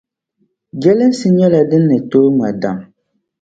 Jɛlinsi 0.81 1.27
nyɛla 1.37 1.59
din 1.69 1.83
nitooi 1.89 2.29
ŋma 2.33 2.47
daŋ. 2.61 2.77